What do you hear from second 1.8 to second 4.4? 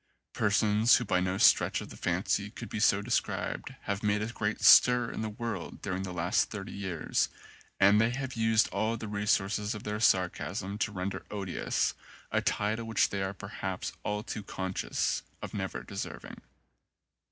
the fancy could be so described have made a